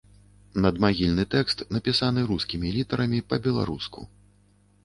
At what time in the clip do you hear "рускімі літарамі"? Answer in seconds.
2.31-3.19